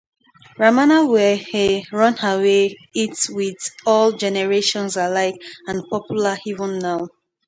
[0.57, 7.07] Ramana were a runaway hit with all generations alike and popular even now.